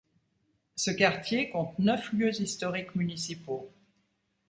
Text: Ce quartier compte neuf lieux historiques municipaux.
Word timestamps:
Ce 0.75 0.89
quartier 0.89 1.51
compte 1.51 1.77
neuf 1.77 2.11
lieux 2.11 2.33
historiques 2.41 2.95
municipaux. 2.95 3.71